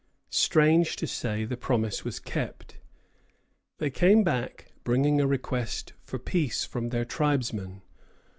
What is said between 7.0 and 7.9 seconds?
tribesmen.